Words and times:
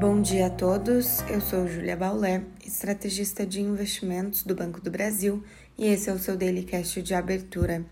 Bom 0.00 0.22
dia 0.22 0.46
a 0.46 0.50
todos, 0.50 1.20
eu 1.28 1.42
sou 1.42 1.68
Julia 1.68 1.94
Baulé, 1.94 2.42
estrategista 2.66 3.44
de 3.44 3.60
investimentos 3.60 4.42
do 4.42 4.54
Banco 4.54 4.80
do 4.80 4.90
Brasil 4.90 5.44
e 5.76 5.88
esse 5.88 6.08
é 6.08 6.12
o 6.14 6.18
seu 6.18 6.38
Daily 6.38 6.62
Cast 6.62 7.02
de 7.02 7.12
abertura. 7.12 7.84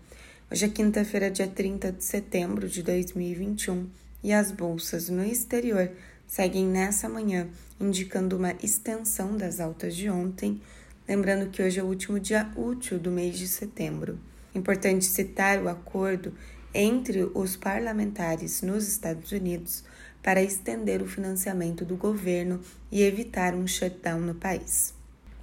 Hoje 0.51 0.65
é 0.65 0.69
quinta-feira, 0.69 1.29
dia 1.29 1.47
30 1.47 1.91
de 1.91 2.03
setembro 2.03 2.67
de 2.67 2.81
2021 2.81 3.87
e 4.23 4.33
as 4.33 4.51
bolsas 4.51 5.07
no 5.07 5.23
exterior 5.23 5.91
seguem 6.25 6.65
nessa 6.65 7.07
manhã 7.07 7.47
indicando 7.79 8.37
uma 8.37 8.53
extensão 8.53 9.37
das 9.37 9.59
altas 9.59 9.95
de 9.95 10.09
ontem, 10.09 10.59
lembrando 11.07 11.51
que 11.51 11.61
hoje 11.61 11.79
é 11.79 11.83
o 11.83 11.87
último 11.87 12.19
dia 12.19 12.51
útil 12.55 12.97
do 12.97 13.11
mês 13.11 13.37
de 13.37 13.47
setembro. 13.47 14.17
Importante 14.55 15.05
citar 15.05 15.61
o 15.61 15.69
acordo 15.69 16.33
entre 16.73 17.29
os 17.35 17.55
parlamentares 17.55 18.63
nos 18.63 18.87
Estados 18.87 19.31
Unidos 19.31 19.83
para 20.21 20.41
estender 20.41 21.01
o 21.01 21.07
financiamento 21.07 21.85
do 21.85 21.95
governo 21.95 22.59
e 22.91 23.01
evitar 23.01 23.53
um 23.53 23.65
shutdown 23.65 24.19
no 24.19 24.35
país. 24.35 24.93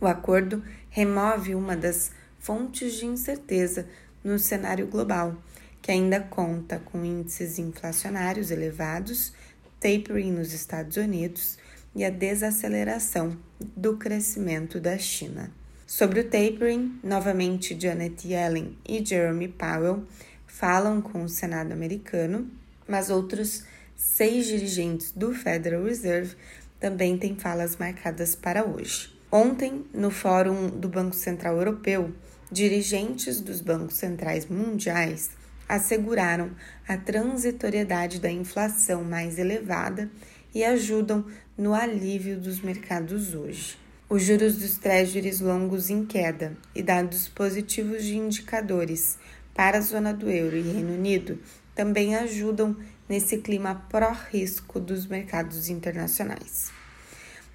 O 0.01 0.07
acordo 0.07 0.63
remove 0.91 1.55
uma 1.55 1.77
das 1.77 2.11
fontes 2.39 2.95
de 2.95 3.07
incerteza 3.07 3.87
no 4.23 4.39
cenário 4.39 4.87
global, 4.87 5.37
que 5.81 5.91
ainda 5.91 6.21
conta 6.21 6.79
com 6.79 7.05
índices 7.05 7.59
inflacionários 7.59 8.51
elevados, 8.51 9.33
tapering 9.81 10.33
nos 10.33 10.53
Estados 10.53 10.97
Unidos 10.97 11.59
e 11.95 12.05
a 12.05 12.11
desaceleração 12.11 13.37
do 13.59 13.97
crescimento 13.97 14.79
da 14.79 14.99
China. 14.99 15.51
Sobre 15.87 16.21
o 16.21 16.25
tapering, 16.25 16.99
novamente 17.03 17.79
Janet 17.81 18.27
Yellen 18.27 18.77
e 18.87 19.05
Jeremy 19.05 19.49
Powell 19.49 20.05
falam 20.47 21.01
com 21.01 21.23
o 21.23 21.29
Senado 21.29 21.73
americano, 21.73 22.51
mas 22.89 23.09
outros 23.09 23.65
seis 23.97 24.47
dirigentes 24.47 25.11
do 25.11 25.33
Federal 25.33 25.83
Reserve 25.83 26.37
também 26.79 27.17
têm 27.17 27.35
falas 27.35 27.77
marcadas 27.77 28.35
para 28.35 28.65
hoje. 28.65 29.17
Ontem, 29.33 29.85
no 29.93 30.11
Fórum 30.11 30.69
do 30.69 30.89
Banco 30.89 31.17
Central 31.17 31.57
Europeu, 31.57 32.13
dirigentes 32.53 33.41
dos 33.41 33.61
bancos 33.61 33.97
centrais 33.97 34.47
mundiais 34.47 35.31
asseguraram 35.69 36.51
a 36.87 36.97
transitoriedade 36.97 38.21
da 38.21 38.31
inflação 38.31 39.03
mais 39.03 39.39
elevada 39.39 40.09
e 40.55 40.63
ajudam 40.65 41.25
no 41.59 41.75
alívio 41.75 42.39
dos 42.39 42.61
mercados 42.61 43.35
hoje. 43.35 43.77
Os 44.09 44.23
juros 44.23 44.57
dos 44.57 44.79
treasuries 44.79 45.41
longos 45.41 45.91
em 45.91 46.07
queda 46.07 46.57
e 46.73 46.83
dados 46.83 47.27
positivos 47.27 48.05
de 48.05 48.17
indicadores 48.17 49.19
para 49.53 49.79
a 49.79 49.81
zona 49.81 50.15
do 50.15 50.31
euro 50.31 50.57
e 50.57 50.61
Reino 50.61 50.95
Unido 50.95 51.41
também 51.77 52.17
ajudam 52.17 52.75
nesse 53.09 53.37
clima 53.37 53.87
pró-risco 53.91 54.81
dos 54.81 55.07
mercados 55.07 55.69
internacionais. 55.69 56.73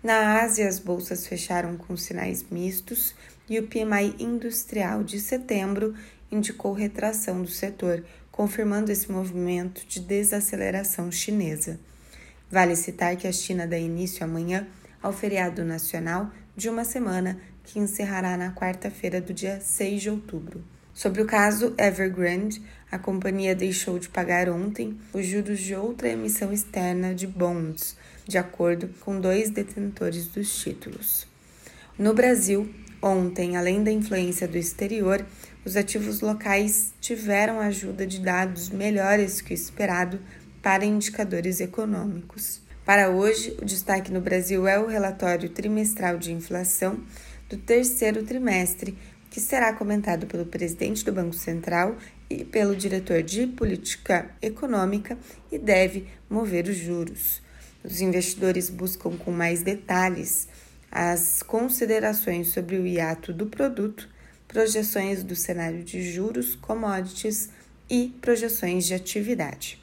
Na 0.02 0.42
Ásia, 0.42 0.68
as 0.68 0.80
bolsas 0.80 1.28
fecharam 1.28 1.76
com 1.76 1.98
sinais 1.98 2.46
mistos 2.50 3.14
e 3.50 3.60
o 3.60 3.68
PMI 3.68 4.16
industrial 4.20 5.04
de 5.04 5.20
setembro 5.20 5.94
indicou 6.32 6.72
retração 6.72 7.42
do 7.42 7.50
setor, 7.50 8.04
confirmando 8.32 8.92
esse 8.92 9.12
movimento 9.12 9.86
de 9.86 10.00
desaceleração 10.00 11.12
chinesa. 11.12 11.80
Vale 12.50 12.76
citar 12.76 13.16
que 13.16 13.28
a 13.28 13.32
China 13.32 13.68
dá 13.68 13.78
início 13.78 14.24
amanhã 14.24 14.68
ao 15.02 15.12
feriado 15.12 15.66
nacional 15.66 16.32
de 16.56 16.70
uma 16.70 16.86
semana 16.86 17.40
que 17.64 17.80
encerrará 17.80 18.38
na 18.38 18.54
quarta-feira 18.54 19.20
do 19.20 19.34
dia 19.34 19.60
6 19.60 20.02
de 20.02 20.10
outubro. 20.10 20.64
Sobre 20.94 21.22
o 21.22 21.26
caso 21.26 21.74
Evergrande, 21.78 22.62
a 22.92 23.00
companhia 23.00 23.56
deixou 23.56 23.98
de 23.98 24.10
pagar 24.10 24.50
ontem 24.50 24.98
os 25.14 25.26
juros 25.26 25.60
de 25.60 25.74
outra 25.74 26.10
emissão 26.10 26.52
externa 26.52 27.16
de 27.16 27.26
bonds, 27.26 27.96
de 28.28 28.38
acordo 28.38 28.90
com 29.00 29.20
dois 29.20 29.50
detentores 29.50 30.28
dos 30.28 30.54
títulos. 30.62 31.26
No 31.98 32.14
Brasil, 32.14 32.70
ontem, 33.02 33.56
além 33.56 33.84
da 33.84 33.92
influência 33.92 34.48
do 34.48 34.58
exterior, 34.58 35.26
os 35.66 35.78
ativos 35.78 36.20
locais 36.22 36.94
tiveram 37.00 37.60
ajuda 37.60 38.06
de 38.06 38.20
dados 38.20 38.70
melhores 38.70 39.42
que 39.42 39.54
o 39.54 39.56
esperado 39.56 40.20
para 40.62 40.86
indicadores 40.86 41.60
econômicos. 41.60 42.62
Para 42.86 43.10
hoje, 43.10 43.56
o 43.62 43.66
destaque 43.66 44.12
no 44.12 44.20
Brasil 44.20 44.68
é 44.68 44.80
o 44.80 44.88
relatório 44.88 45.50
trimestral 45.50 46.18
de 46.18 46.34
inflação 46.34 47.00
do 47.48 47.58
terceiro 47.58 48.24
trimestre, 48.24 48.98
que 49.32 49.40
será 49.40 49.72
comentado 49.72 50.28
pelo 50.28 50.46
presidente 50.46 51.06
do 51.06 51.14
Banco 51.14 51.34
Central 51.34 51.96
e 52.30 52.44
pelo 52.44 52.76
diretor 52.76 53.24
de 53.24 53.48
política 53.48 54.30
econômica 54.42 55.18
e 55.50 55.58
deve 55.58 56.06
mover 56.30 56.68
os 56.68 56.76
juros. 56.76 57.42
Os 57.82 58.02
investidores 58.02 58.70
buscam 58.70 59.16
com 59.18 59.32
mais 59.32 59.64
detalhes 59.64 60.50
as 60.92 61.42
considerações 61.42 62.50
sobre 62.50 62.76
o 62.76 62.86
hiato 62.86 63.32
do 63.32 63.46
produto, 63.46 64.10
projeções 64.50 65.24
do 65.24 65.36
cenário 65.36 65.82
de 65.82 66.04
juros, 66.04 66.54
commodities 66.54 67.50
e 67.90 68.14
projeções 68.20 68.86
de 68.86 68.94
atividade. 68.94 69.82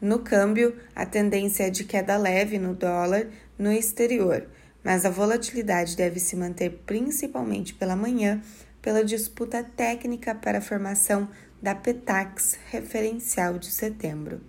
No 0.00 0.20
câmbio, 0.20 0.76
a 0.94 1.04
tendência 1.04 1.64
é 1.64 1.70
de 1.70 1.82
queda 1.82 2.16
leve 2.16 2.56
no 2.56 2.72
dólar 2.72 3.26
no 3.58 3.72
exterior 3.72 4.46
mas 4.82 5.04
a 5.04 5.10
volatilidade 5.10 5.96
deve 5.96 6.18
se 6.20 6.36
manter 6.36 6.82
principalmente 6.86 7.74
pela 7.74 7.96
manhã 7.96 8.40
pela 8.82 9.04
disputa 9.04 9.62
técnica 9.62 10.34
para 10.34 10.58
a 10.58 10.62
formação 10.62 11.28
da 11.60 11.74
Petax 11.74 12.58
referencial 12.70 13.58
de 13.58 13.70
setembro. 13.70 14.40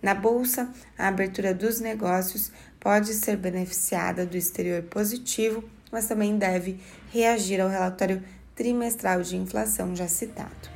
Na 0.00 0.14
bolsa, 0.14 0.70
a 0.96 1.08
abertura 1.08 1.52
dos 1.52 1.80
negócios 1.80 2.52
pode 2.80 3.12
ser 3.14 3.36
beneficiada 3.36 4.24
do 4.24 4.36
exterior 4.36 4.82
positivo, 4.82 5.64
mas 5.90 6.06
também 6.06 6.38
deve 6.38 6.80
reagir 7.12 7.60
ao 7.60 7.68
relatório 7.68 8.22
trimestral 8.54 9.22
de 9.22 9.36
inflação 9.36 9.94
já 9.94 10.08
citado. 10.08 10.70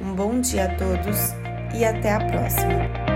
Um 0.00 0.14
bom 0.14 0.40
dia 0.40 0.66
a 0.66 0.76
todos 0.76 1.18
e 1.76 1.84
até 1.84 2.12
a 2.12 2.18
próxima! 2.18 3.13